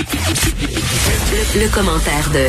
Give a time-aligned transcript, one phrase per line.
[0.00, 2.46] Le, le commentaire de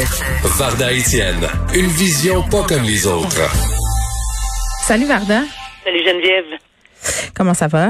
[0.58, 3.42] Varda Etienne, une vision pas comme les autres.
[4.84, 5.42] Salut Varda.
[5.84, 6.46] Salut Geneviève.
[7.36, 7.90] Comment ça va?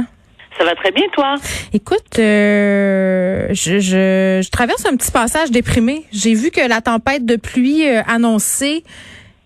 [0.57, 1.35] Ça va très bien, toi?
[1.73, 6.05] Écoute, euh, je, je, je traverse un petit passage déprimé.
[6.11, 8.83] J'ai vu que la tempête de pluie euh, annoncée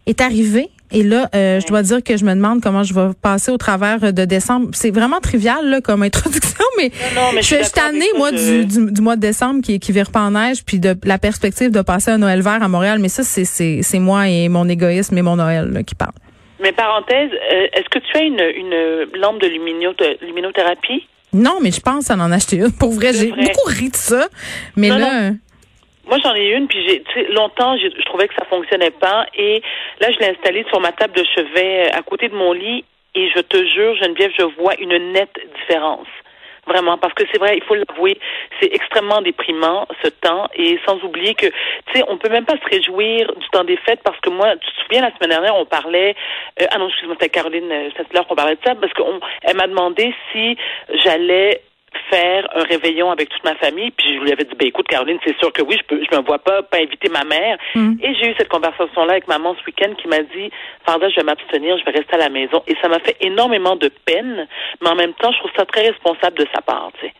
[0.06, 0.70] est arrivée.
[0.96, 3.58] Et là, euh, je dois dire que je me demande comment je vais passer au
[3.58, 4.70] travers de décembre.
[4.74, 8.32] C'est vraiment trivial là, comme introduction, mais, Non, non, mais je je, suis tannée, moi,
[8.32, 10.96] du, je- du, du mois de décembre qui, qui vire pas en neige, puis de
[11.04, 13.00] la perspective de passer un Noël vert à Montréal.
[13.00, 16.12] Mais ça, c'est, c'est, c'est moi et mon égoïsme et mon Noël là, qui parlent.
[16.62, 21.06] Mais parenthèse, euh, est-ce que tu as une, une lampe de lumino- de luminothérapie?
[21.34, 22.72] Non, mais je pense en en acheter une.
[22.72, 24.30] Pour vrai, j'ai beaucoup ri de ça.
[24.78, 25.32] Mais Non, là,
[26.08, 29.26] Moi, j'en ai une, puis j'ai, longtemps, je trouvais que ça fonctionnait pas.
[29.36, 29.62] Et
[30.00, 32.86] là, je l'ai installée sur ma table de chevet euh, à côté de mon lit.
[33.16, 36.08] Et je te jure, Geneviève, je vois une nette différence.
[36.68, 38.18] Vraiment, parce que c'est vrai, il faut l'avouer,
[38.60, 42.58] c'est extrêmement déprimant ce temps, et sans oublier que, tu sais, on peut même pas
[42.58, 45.56] se réjouir du temps des fêtes, parce que moi, tu te souviens la semaine dernière,
[45.56, 46.16] on parlait,
[46.60, 49.56] euh, ah non, excuse-moi, c'était Caroline euh, Fassler qu'on parlait de ça, parce qu'on, elle
[49.56, 50.58] m'a demandé si
[51.04, 51.62] j'allais
[52.10, 55.20] faire un réveillon avec toute ma famille, puis je lui avais dit, ben écoute, Caroline,
[55.26, 57.58] c'est sûr que oui, je peux, je me vois pas, pas inviter ma mère.
[57.76, 57.94] Mm.
[58.02, 60.52] Et j'ai eu cette conversation-là avec maman ce week-end qui m'a dit,
[60.86, 62.64] Farda, je vais m'abstenir, je vais rester à la maison.
[62.68, 64.48] Et ça m'a fait énormément de peine,
[64.82, 67.14] mais en même temps, je trouve ça très responsable de sa part, tu sais.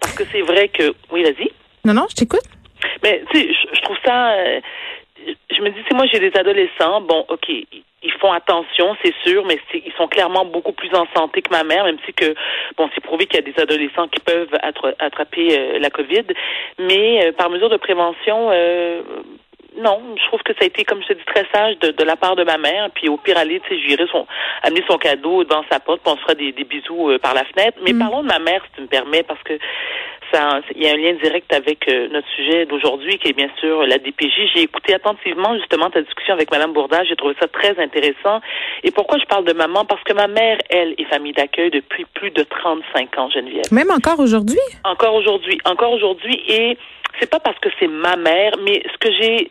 [0.00, 1.50] Parce que c'est vrai que, oui, vas-y.
[1.84, 2.44] non, non, je t'écoute.
[3.02, 4.32] Mais tu sais, je, je trouve ça.
[4.32, 4.60] euh,
[5.50, 7.00] je me dis, tu sais, moi j'ai des adolescents.
[7.00, 11.42] Bon, ok, ils font attention, c'est sûr, mais ils sont clairement beaucoup plus en santé
[11.42, 12.34] que ma mère, même si que
[12.76, 16.24] bon, c'est prouvé qu'il y a des adolescents qui peuvent attra- attraper euh, la COVID.
[16.78, 18.50] Mais euh, par mesure de prévention.
[18.52, 19.02] euh,
[19.78, 22.02] non, je trouve que ça a été, comme je te dis, très sage de, de
[22.02, 22.88] la part de ma mère.
[22.94, 24.26] Puis au pire, aller, tu sais, j'irai son,
[24.62, 27.34] amener son cadeau devant sa porte, puis on se fera des, des bisous euh, par
[27.34, 27.76] la fenêtre.
[27.82, 27.98] Mais Mm.
[27.98, 29.52] parlons de ma mère, si tu me permets, parce que
[30.32, 33.50] ça, il y a un lien direct avec euh, notre sujet d'aujourd'hui, qui est bien
[33.58, 34.52] sûr la DPJ.
[34.54, 37.02] J'ai écouté attentivement justement ta discussion avec Madame Bourdin.
[37.08, 38.40] J'ai trouvé ça très intéressant.
[38.82, 39.84] Et pourquoi je parle de maman?
[39.84, 43.64] Parce que ma mère, elle, est famille d'accueil depuis plus de 35 ans, Geneviève.
[43.72, 44.58] Même encore aujourd'hui?
[44.84, 46.42] Encore aujourd'hui, encore aujourd'hui.
[46.48, 46.76] Et
[47.20, 49.48] c'est pas parce que c'est ma mère, mais ce que j'ai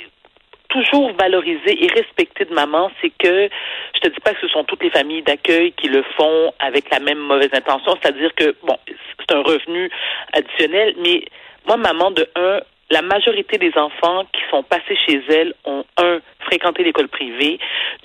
[0.76, 3.50] toujours valorisé et respecté de maman, c'est que
[3.96, 6.90] je te dis pas que ce sont toutes les familles d'accueil qui le font avec
[6.92, 9.90] la même mauvaise intention, c'est-à-dire que bon, c'est un revenu
[10.34, 11.24] additionnel, mais
[11.66, 12.60] moi maman de un,
[12.90, 17.58] la majorité des enfants qui sont passés chez elle ont un fréquenté l'école privée,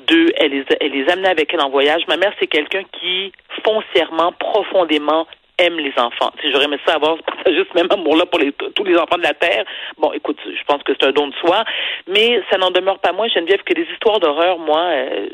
[0.07, 2.03] deux, elle les elle les amenait avec elle en voyage.
[2.09, 3.33] Ma mère c'est quelqu'un qui
[3.65, 5.27] foncièrement, profondément
[5.61, 6.31] aime les enfants.
[6.41, 8.41] Sais, j'aurais aimé ça avoir partager ce même amour-là pour
[8.75, 9.65] tous les enfants de la Terre.
[9.99, 11.65] Bon, écoute, je pense que c'est un don de soi,
[12.09, 15.29] mais ça n'en demeure pas moins, Geneviève, que des histoires d'horreur, moi, euh,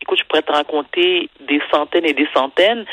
[0.00, 2.84] écoute, je pourrais te raconter des centaines et des centaines.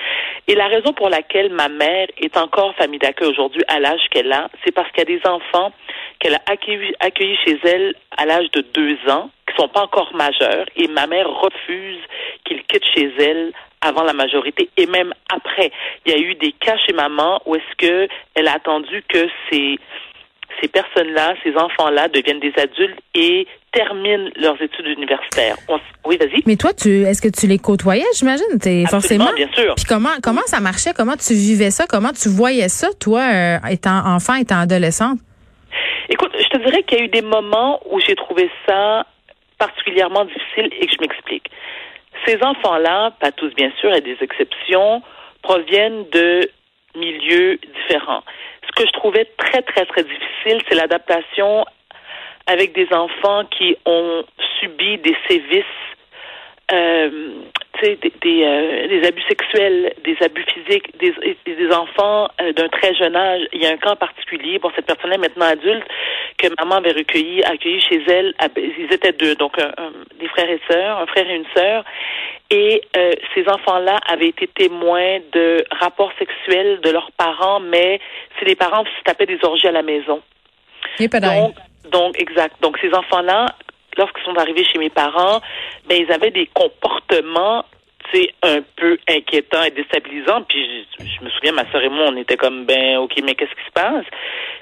[0.48, 4.32] Et la raison pour laquelle ma mère est encore famille d'accueil aujourd'hui à l'âge qu'elle
[4.32, 5.72] a, c'est parce qu'il y a des enfants
[6.20, 10.14] qu'elle a accueillis, accueillis chez elle à l'âge de deux ans, qui sont pas encore
[10.16, 12.00] majeurs, et ma mère refuse
[12.46, 15.72] qu'ils quittent chez elle avant la majorité et même après.
[16.06, 19.28] Il y a eu des cas chez maman où est-ce que elle a attendu que
[19.50, 19.80] ces
[20.62, 25.56] ces personnes-là, ces enfants-là deviennent des adultes et terminent leurs études universitaires.
[25.68, 26.42] On oui, vas-y.
[26.46, 28.60] Mais toi, tu est-ce que tu les côtoyais, j'imagine?
[28.62, 29.32] T'es forcément.
[29.36, 29.76] bien sûr.
[29.76, 30.92] Puis comment comment ça marchait?
[30.96, 31.86] Comment tu vivais ça?
[31.88, 35.20] Comment tu voyais ça, toi, euh, étant enfant, étant adolescente?
[36.10, 39.06] Écoute, je te dirais qu'il y a eu des moments où j'ai trouvé ça
[39.60, 41.49] particulièrement difficile et que je m'explique.
[42.30, 45.02] Ces enfants-là, pas tous bien sûr, et des exceptions,
[45.42, 46.48] proviennent de
[46.96, 48.22] milieux différents.
[48.68, 51.66] Ce que je trouvais très, très, très difficile, c'est l'adaptation
[52.46, 54.24] avec des enfants qui ont
[54.60, 55.66] subi des sévices
[56.72, 57.32] euh,
[57.82, 61.14] des, des, euh, des abus sexuels, des abus physiques, des,
[61.46, 63.42] des enfants euh, d'un très jeune âge.
[63.54, 64.60] Il y a un cas particulier.
[64.60, 65.84] Bon, cette personne-là est maintenant adulte
[66.38, 68.34] que maman avait recueilli, accueilli chez elle.
[68.40, 71.46] à- Ils étaient deux, donc un- un- des frères et sœurs, un frère et une
[71.56, 71.84] sœur.
[72.52, 78.00] Et euh, ces enfants-là avaient été témoins de rapports sexuels de leurs parents, mais
[78.38, 80.22] c'est les parents qui se tapaient des orgies à la maison.
[81.46, 81.56] Donc,
[81.92, 82.56] donc, exact.
[82.62, 83.48] Donc, ces enfants-là,
[84.00, 85.42] lorsqu'ils sont arrivés chez mes parents,
[85.88, 87.66] ben, ils avaient des comportements,
[88.12, 90.44] sais, un peu inquiétants et déstabilisants.
[90.48, 93.36] Puis, je, je me souviens, ma sœur et moi, on était comme, ben, OK, mais
[93.36, 94.06] qu'est-ce qui se passe?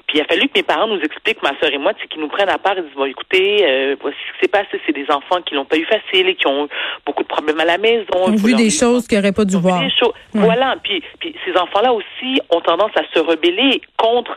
[0.06, 2.28] Puis, il a fallu que mes parents nous expliquent, ma sœur et moi, qu'ils nous
[2.28, 4.80] prennent à part et disent, bon, écoutez, euh, voici ce qui s'est passé.
[4.86, 6.68] C'est des enfants qui l'ont pas eu facile et qui ont eu
[7.06, 8.26] beaucoup de problèmes à la maison.
[8.26, 9.80] Ils ont vu des choses qu'ils n'auraient pas dû voir.
[9.80, 10.14] des choses.
[10.34, 10.42] Ouais.
[10.42, 10.76] Voilà.
[10.82, 14.36] Puis, puis ces enfants-là aussi ont tendance à se rebeller contre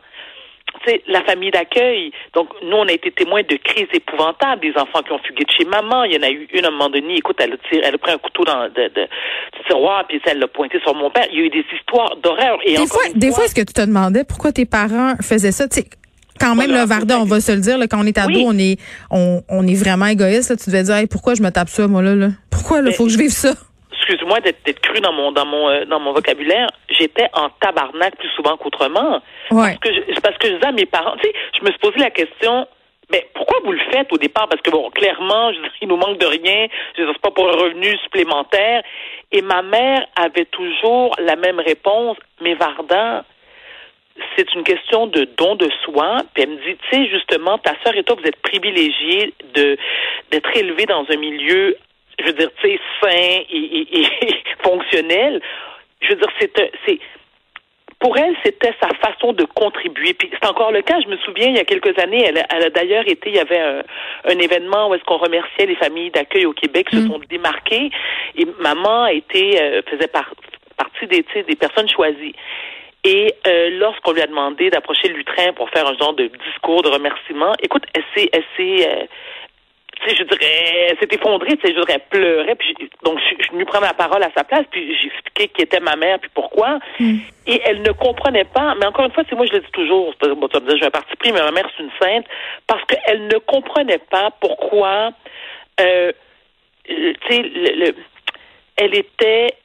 [1.08, 2.12] la famille d'accueil.
[2.34, 5.52] Donc, nous, on a été témoins de crises épouvantables, des enfants qui ont fugué de
[5.52, 6.04] chez maman.
[6.04, 7.96] Il y en a eu une à un moment donné, écoute, elle a, tiré, elle
[7.96, 11.10] a pris un couteau dans de, de, du tiroir, puis elle l'a pointé sur mon
[11.10, 11.28] père.
[11.32, 12.60] Il y a eu des histoires d'horreur.
[12.66, 15.68] Et Des fois, des fois, est-ce que tu te demandais pourquoi tes parents faisaient ça?
[15.68, 15.86] Tu sais,
[16.40, 18.58] quand même, le Varda, on va se le dire, là, quand on est ado, on
[18.58, 18.80] est
[19.12, 20.50] on, on est vraiment égoïste.
[20.50, 20.56] Là.
[20.58, 22.16] Tu devais dire, pourquoi je me tape ça, moi, là?
[22.16, 22.30] là?
[22.50, 23.54] Pourquoi, là, faut que je vive ça?
[24.02, 26.68] Excuse-moi d'être cru dans mon dans mon euh, dans mon vocabulaire.
[26.90, 29.22] J'étais en tabarnak plus souvent qu'autrement.
[29.52, 29.78] Ouais.
[29.78, 31.80] Parce que je, parce que je disais à mes parents, tu sais, je me suis
[31.80, 32.68] posé la question.
[33.12, 34.48] Mais pourquoi vous le faites au départ?
[34.48, 36.68] Parce que bon, clairement, je veux dire, il nous manque de rien.
[36.96, 38.84] Je veux dire, pas pour un revenu supplémentaire.
[39.32, 42.18] Et ma mère avait toujours la même réponse.
[42.40, 43.26] Mais Varda,
[44.36, 46.18] c'est une question de don de soi.
[46.34, 49.78] Puis elle me dit, tu sais, justement, ta sœur et toi, vous êtes privilégiés de
[50.32, 51.76] d'être élevés dans un milieu,
[52.22, 54.08] je veux dire, tu sais, sain et, et, et
[54.64, 55.42] fonctionnel.
[56.02, 56.52] Je veux dire, c'est
[56.86, 57.00] c'est
[58.02, 60.14] pour elle, c'était sa façon de contribuer.
[60.14, 61.00] Puis c'est encore le cas.
[61.02, 63.40] Je me souviens, il y a quelques années, elle, elle a d'ailleurs été, il y
[63.40, 63.84] avait un,
[64.26, 67.92] un événement où est-ce qu'on remerciait les familles d'accueil au Québec qui se sont démarquées.
[68.36, 70.34] Et maman a été, euh, faisait par,
[70.78, 72.34] partie des, tu sais, des personnes choisies.
[73.04, 76.82] Et euh, lorsqu'on lui a demandé d'approcher le lutrin pour faire un genre de discours
[76.82, 79.06] de remerciement, écoute, elle s'est, elle s'est, euh,
[80.10, 83.36] sais, je dirais, elle s'est effondrée, tu sais, je dirais, elle pleurait, puis donc je,
[83.38, 85.96] je suis venue prendre la parole à sa place, puis j'ai expliqué qui était ma
[85.96, 86.80] mère, puis pourquoi,
[87.48, 90.14] et elle ne comprenait pas, mais encore une fois, c'est moi je le dis toujours,
[90.22, 92.26] bon, tu vas me dire, j'ai un parti pris, mais ma mère c'est une sainte,
[92.68, 95.12] parce qu'elle ne comprenait pas pourquoi,
[95.80, 96.12] euh,
[96.86, 97.96] tu sais, le- le-
[98.78, 99.56] elle était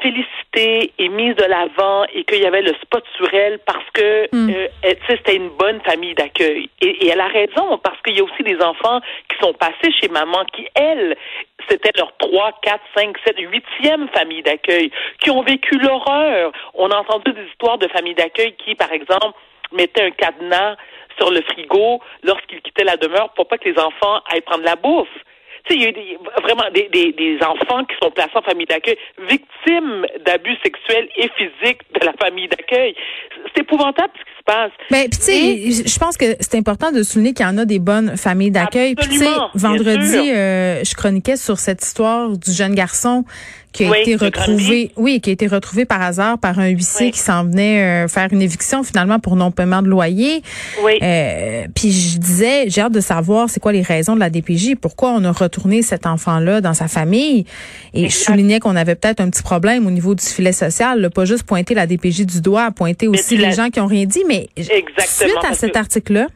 [0.00, 4.28] félicitée et mise de l'avant et qu'il y avait le spot sur elle parce que
[4.32, 4.50] Mm.
[4.50, 6.68] euh, c'était une bonne famille d'accueil.
[6.80, 9.92] Et, et elle a raison parce qu'il y a aussi des enfants qui sont passés
[10.00, 11.16] chez maman qui, elles,
[11.68, 16.52] c'était leur 3, 4, 5, 7, huitième famille d'accueil, qui ont vécu l'horreur.
[16.74, 19.38] On a entendu des histoires de familles d'accueil qui, par exemple,
[19.72, 20.76] mettaient un cadenas
[21.18, 24.76] sur le frigo lorsqu'ils quittaient la demeure pour pas que les enfants aillent prendre la
[24.76, 25.08] bouffe.
[25.66, 28.32] Tu sais, il y a eu des- vraiment des, des, des enfants qui sont placés
[28.34, 28.96] en famille d'accueil,
[29.30, 32.94] victimes d'abus sexuels et physiques de la famille d'accueil.
[33.54, 34.70] C'est épouvantable ce qui se passe.
[34.90, 37.78] Ben, tu sais, je pense que c'est important de souligner qu'il y en a des
[37.78, 38.94] bonnes familles d'accueil.
[38.94, 39.18] Puis
[39.54, 43.24] vendredi, euh, je chroniquais sur cette histoire du jeune garçon
[43.74, 47.06] qui a Oui, été retrouvé, oui, qui a été retrouvé par hasard par un huissier
[47.06, 47.10] Oui.
[47.12, 50.42] qui s'en venait euh, faire une éviction finalement pour non paiement de loyer.
[50.84, 50.92] Oui.
[51.02, 54.76] Euh, puis je disais, j'ai hâte de savoir c'est quoi les raisons de la DPJ,
[54.80, 57.44] pourquoi on a retourné cet enfant-là dans sa famille.
[57.94, 61.10] Et je soulignais qu'on avait peut-être un petit problème au niveau du filet social, là,
[61.10, 64.22] pas juste pointer la DPJ du doigt, pointer aussi les gens qui ont rien dit,
[64.28, 65.02] mais Exactement,
[65.40, 66.28] suite à cet que- article-là,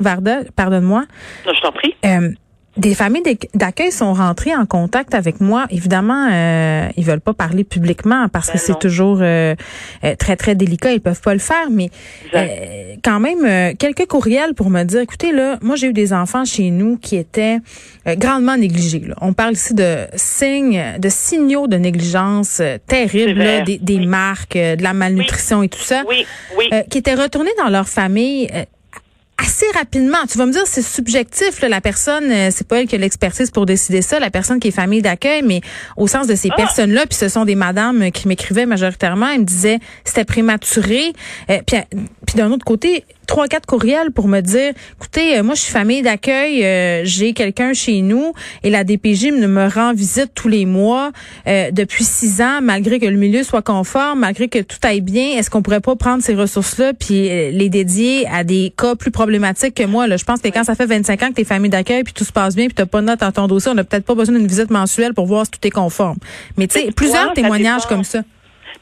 [0.00, 1.04] Varda, pardonne-moi,
[1.46, 1.94] Non, je t'en prie.
[2.06, 2.30] euh,
[2.76, 5.66] des familles d'ac- d'accueil sont rentrées en contact avec moi.
[5.70, 9.54] Évidemment, euh, ils veulent pas parler publiquement parce que Ben c'est toujours euh,
[10.04, 10.92] euh, très très délicat.
[10.92, 11.90] Ils peuvent pas le faire, mais
[12.34, 16.12] euh, quand même euh, quelques courriels pour me dire, écoutez là, moi j'ai eu des
[16.12, 17.58] enfants chez nous qui étaient
[18.06, 19.00] euh, grandement négligés.
[19.06, 19.14] là.
[19.20, 24.06] On parle ici de signes, de signaux de négligence euh, terribles, là, des, des Oui.
[24.06, 26.26] marques, euh, de la malnutrition et tout ça Oui,
[26.58, 26.64] oui.
[26.72, 28.64] euh, qui étaient retournés dans leur famille euh,
[29.38, 30.18] assez rapidement.
[30.30, 32.98] Tu vas me dire c'est subjectif là, la personne euh, c'est pas elle qui a
[32.98, 35.60] l'expertise pour décider ça, la personne qui est famille d'accueil mais
[35.96, 36.56] au sens de ces Ah!
[36.56, 41.12] personnes-là puis ce sont des madames euh, qui m'écrivaient majoritairement, elles me disaient c'était prématuré
[41.50, 41.80] euh, puis euh,
[42.26, 45.72] puis d'un autre côté trois quatre courriels pour me dire écoutez euh, moi je suis
[45.72, 48.32] famille d'accueil euh, j'ai quelqu'un chez nous
[48.62, 51.10] et la DPJ me me rend visite tous les mois
[51.46, 55.36] euh, depuis six ans malgré que le milieu soit conforme malgré que tout aille bien
[55.36, 58.94] est-ce qu'on pourrait pas prendre ces ressources là puis euh, les dédier à des cas
[58.94, 60.16] plus problématiques que moi là?
[60.16, 62.32] Je pense que quand ça fait 25 ans que t'es famille d'accueil puis tout se
[62.32, 64.36] passe bien puis t'as pas de note dans ton dossier on a peut-être pas besoin
[64.36, 66.16] d'une visite mensuelle pour voir si tout est conforme.
[66.56, 68.22] Mais tu sais plusieurs témoignages comme ça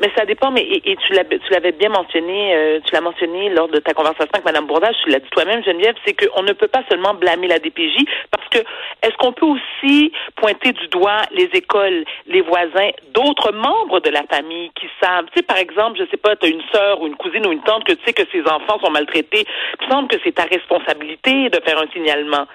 [0.00, 3.68] Mais ça dépend, mais et, et tu l'avais bien mentionné, euh, tu l'as mentionné lors
[3.68, 6.68] de ta conversation avec Mme Bourdage, tu l'as dit toi-même, Geneviève, c'est qu'on ne peut
[6.68, 8.58] pas seulement blâmer la DPJ, parce que
[9.02, 14.24] est-ce qu'on peut aussi pointer du doigt les écoles, les voisins, d'autres membres de la
[14.24, 17.06] famille qui savent, tu sais, par exemple, je sais pas, tu as une sœur ou
[17.06, 19.46] une cousine ou une tante que tu sais que ses enfants sont maltraités,
[19.80, 22.46] il me semble que c'est ta responsabilité de faire un signalement.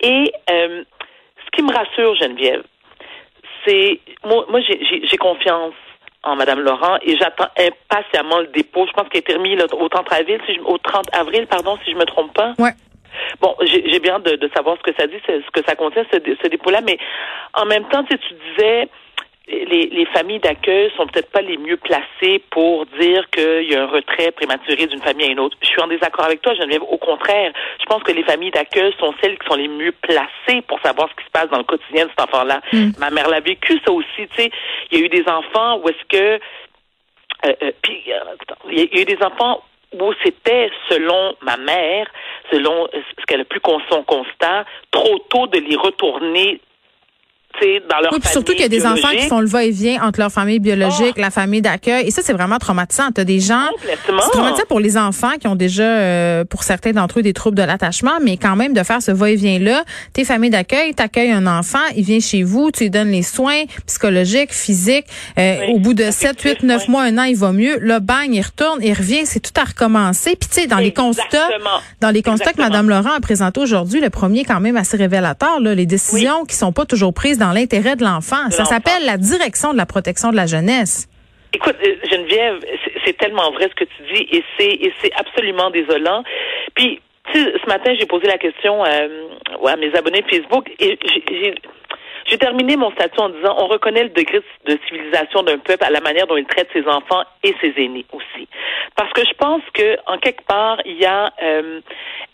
[0.00, 0.84] Et euh,
[1.44, 2.62] ce qui me rassure, Geneviève,
[3.66, 5.74] c'est moi, moi j'ai confiance
[6.24, 8.86] en Madame Laurent et j'attends impatiemment le dépôt.
[8.86, 11.92] Je pense qu'il remis là, au 30 avril, si je, au 30 avril, pardon, si
[11.92, 12.54] je me trompe pas.
[12.58, 12.72] ouais
[13.40, 16.04] Bon, j'ai bien de, de savoir ce que ça dit, ce, ce que ça contient,
[16.12, 16.98] ce, ce dépôt-là, mais
[17.54, 18.88] en même temps, tu sais, tu disais,
[19.46, 23.82] les, les familles d'accueil sont peut-être pas les mieux placées pour dire qu'il y a
[23.82, 25.56] un retrait prématuré d'une famille à une autre.
[25.60, 26.82] Je suis en désaccord avec toi, Geneviève.
[26.82, 30.62] Au contraire, je pense que les familles d'accueil sont celles qui sont les mieux placées
[30.66, 32.60] pour savoir ce qui se passe dans le quotidien de cet enfant-là.
[32.98, 34.50] Ma mère l'a vécu, ça aussi, tu sais.
[34.90, 36.40] Il y a eu des enfants où est-ce que
[37.46, 38.18] euh, euh, puis, euh,
[38.70, 42.06] il y a eu des enfants où c'était, selon ma mère,
[42.50, 43.60] selon ce qu'elle a pu
[43.90, 46.60] son constat, trop tôt de les retourner
[47.88, 50.20] dans leur oui, puis surtout qu'il y a des enfants qui font le va-et-vient entre
[50.20, 51.20] leur famille biologique, oh.
[51.20, 52.06] la famille d'accueil.
[52.06, 53.10] Et ça, c'est vraiment traumatisant.
[53.14, 53.62] Tu as des gens.
[53.84, 57.56] C'est traumatisant pour les enfants qui ont déjà, euh, pour certains d'entre eux, des troubles
[57.56, 59.84] de l'attachement, mais quand même de faire ce va-et-vient-là.
[60.12, 63.64] Tes familles d'accueil, t'accueilles un enfant, il vient chez vous, tu lui donnes les soins
[63.86, 65.06] psychologiques, physiques.
[65.38, 67.78] Euh, au bout de 7, 8, 9 mois, un an, il va mieux.
[67.80, 70.36] Le bang, il retourne, il revient, c'est tout à recommencer.
[70.36, 71.48] Puis tu sais, dans les constats,
[72.00, 75.60] dans les constats que Mme Laurent a présentés aujourd'hui, le premier quand même assez révélateur,
[75.60, 78.50] là, les décisions qui sont pas toujours prises dans l'intérêt de l'enfant.
[78.50, 81.08] Ça s'appelle la direction de la protection de la jeunesse.
[81.52, 82.58] Écoute, euh, Geneviève,
[83.04, 86.24] c'est tellement vrai ce que tu dis et c'est et c'est absolument désolant.
[86.74, 87.00] Puis,
[87.32, 89.28] tu sais, ce matin, j'ai posé la question euh,
[89.66, 90.98] à mes abonnés Facebook et
[91.30, 91.54] j'ai
[92.26, 95.90] j'ai terminé mon statut en disant on reconnaît le degré de civilisation d'un peuple à
[95.90, 98.48] la manière dont il traite ses enfants et ses aînés aussi.
[98.96, 101.80] Parce que je pense que en quelque part il y a euh,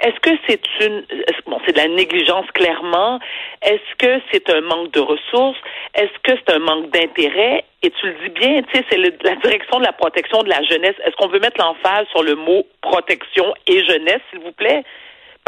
[0.00, 1.04] est-ce que c'est une
[1.46, 3.18] bon c'est de la négligence clairement.
[3.62, 5.58] Est-ce que c'est un manque de ressources?
[5.94, 7.64] Est-ce que c'est un manque d'intérêt?
[7.82, 10.62] Et tu le dis bien tu sais c'est la direction de la protection de la
[10.62, 10.94] jeunesse.
[11.04, 14.84] Est-ce qu'on veut mettre l'emphase sur le mot protection et jeunesse s'il vous plaît?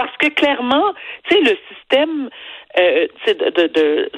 [0.03, 0.95] Parce que clairement,
[1.29, 2.29] tu sais, le système
[2.79, 4.11] euh, de, de, de,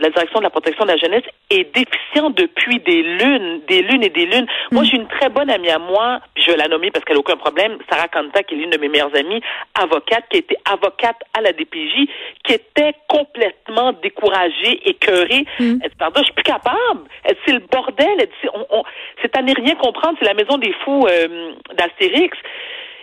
[0.00, 4.02] la direction de la protection de la jeunesse est déficient depuis des lunes, des lunes
[4.02, 4.46] et des lunes.
[4.70, 4.86] Moi, mm.
[4.86, 7.36] j'ai une très bonne amie à moi, je vais la nommer parce qu'elle n'a aucun
[7.36, 9.42] problème, Sarah Kanta, qui est l'une de mes meilleures amies,
[9.74, 12.08] avocate, qui était avocate à la DPJ,
[12.44, 15.44] qui était complètement découragée, écœurée.
[15.58, 15.80] Mm.
[15.82, 17.08] Elle dit, pardon, je suis plus capable.
[17.24, 18.16] Elle dit, c'est le bordel.
[18.20, 18.82] Elle dit, on, on,
[19.20, 22.38] c'est à ne rien comprendre, c'est la maison des fous euh, d'Astérix.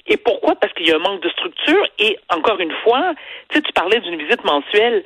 [0.07, 0.55] Et pourquoi?
[0.55, 1.85] Parce qu'il y a un manque de structure.
[1.99, 3.13] Et encore une fois,
[3.49, 5.03] tu sais, tu parlais d'une visite mensuelle.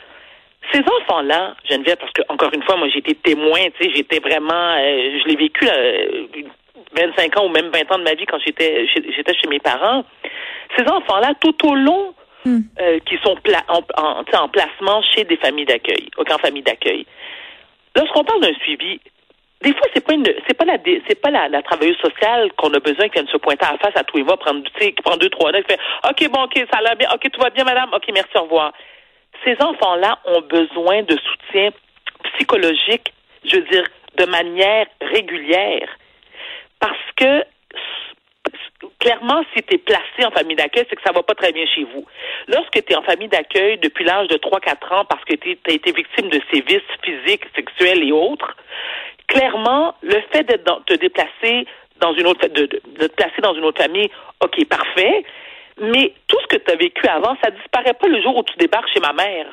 [0.74, 4.75] Ces enfants-là, Geneviève, parce que encore une fois, moi j'étais témoin, tu sais, j'étais vraiment,
[4.75, 6.25] euh, je l'ai vécu euh,
[6.94, 10.04] 25 ans ou même 20 ans de ma vie quand j'étais j'étais chez mes parents.
[10.75, 12.13] Ces enfants-là, tout au long,
[12.44, 12.60] hmm.
[12.82, 13.36] euh, qui sont
[13.70, 17.06] en, en, en, placement chez des familles d'accueil, aucun famille d'accueil.
[17.96, 19.00] Lorsqu'on parle d'un suivi,
[19.61, 22.73] des fois, c'est pas une, c'est pas la, c'est pas la, la travailleuse sociale qu'on
[22.73, 24.71] a besoin qui vienne se pointer à la face à tous les mois, prendre, tu
[24.79, 27.27] sais, qui prend deux, trois notes, qui fait, OK, bon, OK, ça va bien, OK,
[27.31, 28.71] tout va bien, madame, OK, merci, au revoir.
[29.43, 31.71] Ces enfants-là ont besoin de soutien
[32.33, 33.13] psychologique,
[33.45, 33.83] je veux dire,
[34.17, 35.89] de manière régulière.
[36.79, 37.43] Parce que,
[39.00, 41.65] clairement, si tu es placé en famille d'accueil, c'est que ça va pas très bien
[41.65, 42.05] chez vous.
[42.48, 45.91] Lorsque tu es en famille d'accueil depuis l'âge de 3-4 ans parce que tu été
[45.91, 48.55] victime de sévices physiques, sexuels et autres,
[49.27, 51.65] clairement, le fait de te déplacer
[52.00, 54.10] dans une autre, de, de, te placer dans une autre famille,
[54.41, 55.24] ok, parfait.
[55.79, 58.55] Mais tout ce que tu as vécu avant, ça disparaît pas le jour où tu
[58.57, 59.48] débarques chez ma mère.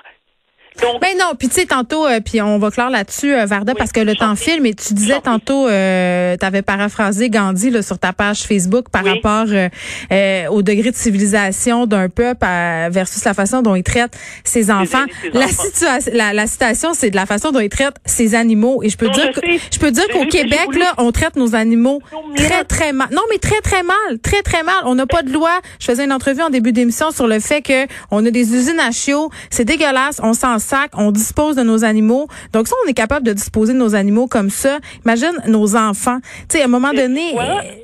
[0.82, 3.74] Donc, ben non, puis tu sais tantôt, euh, puis on va clore là-dessus, euh, Varda,
[3.76, 4.60] parce que le temps file.
[4.60, 9.04] Mais tu disais tantôt, euh, tu avais paraphrasé Gandhi là, sur ta page Facebook par
[9.04, 12.44] rapport euh, au degré de civilisation d'un peuple
[12.90, 15.04] versus la façon dont il traite ses enfants.
[15.32, 18.82] la situation, la, citation, c'est de la façon dont il traite ses animaux.
[18.82, 19.40] Et je peux dire, que,
[19.70, 22.02] je peux dire qu'au Québec là, on traite nos animaux
[22.34, 23.08] très très mal.
[23.12, 24.74] Non, mais très très mal, très très mal.
[24.86, 25.60] On n'a pas de loi.
[25.78, 28.80] Je faisais une entrevue en début d'émission sur le fait que on a des usines
[28.80, 29.30] à chiots.
[29.50, 30.20] C'est dégueulasse.
[30.22, 32.26] On s'en sac, on dispose de nos animaux.
[32.52, 36.18] Donc, ça, on est capable de disposer de nos animaux comme ça, imagine nos enfants.
[36.48, 37.34] Tu sais, à un moment donné,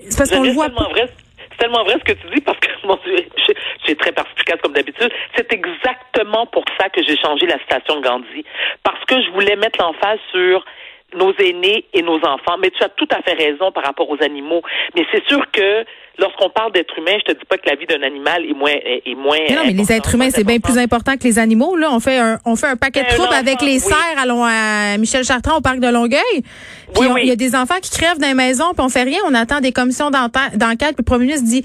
[0.08, 0.88] c'est parce qu'on le voit pas.
[1.58, 3.16] Tellement vrai ce que tu dis parce que mon Dieu,
[3.86, 5.12] j'ai très perspicace comme d'habitude.
[5.36, 8.44] C'est exactement pour ça que j'ai changé la citation de Gandhi.
[8.82, 10.64] Parce que je voulais mettre l'emphase sur
[11.14, 12.56] nos aînés et nos enfants.
[12.60, 14.62] Mais tu as tout à fait raison par rapport aux animaux.
[14.94, 15.84] Mais c'est sûr que
[16.18, 18.70] lorsqu'on parle d'être humain, je te dis pas que la vie d'un animal est moins
[18.70, 19.38] est, moins.
[19.50, 21.76] Non, mais les êtres humains, c'est bien plus important que les animaux.
[21.76, 24.44] Là, on fait un on fait un paquet de ben, troubles avec les serres allons
[24.44, 26.42] à Michel Chartrand au parc de Longueuil.
[26.94, 29.18] Puis il y a des enfants qui crèvent dans les maisons, puis on fait rien.
[29.26, 30.94] On attend des commissions d'enquête.
[30.94, 31.64] Puis le premier ministre dit.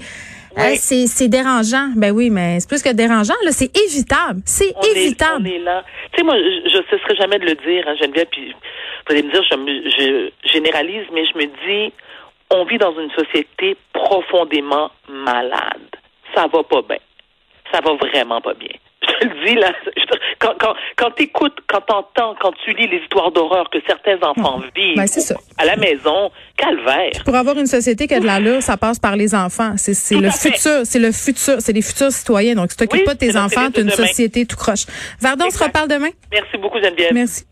[0.76, 1.90] c'est dérangeant.
[1.96, 3.34] Ben oui, mais c'est plus que dérangeant.
[3.44, 4.40] Là, c'est évitable.
[4.44, 5.46] C'est évitable.
[5.46, 5.84] Est, on est là.
[6.12, 8.26] Tu sais, moi, je ne cesserai jamais de le dire, hein, Geneviève.
[8.30, 8.54] Puis
[9.06, 11.92] vous allez me dire, je, je généralise, mais je me dis,
[12.50, 15.80] on vit dans une société profondément malade.
[16.34, 16.98] Ça va pas bien.
[17.72, 18.70] Ça va vraiment pas bien.
[19.06, 19.72] Je te le dis, là,
[20.40, 23.78] quand, quand, quand tu écoutes, quand tu entends, quand tu lis les histoires d'horreur que
[23.86, 25.06] certains enfants vivent ben,
[25.58, 27.22] à la maison, calvaire.
[27.24, 29.74] Pour avoir une société qui a de l'allure, ça passe par les enfants.
[29.76, 32.54] C'est le futur, c'est le futur, c'est les futurs citoyens.
[32.54, 34.86] Donc, si tu t'occupes pas de tes enfants, tu une société tout croche.
[35.20, 36.10] Vardon, on se reparle demain.
[36.32, 37.12] Merci beaucoup, Geneviève.
[37.12, 37.44] Merci.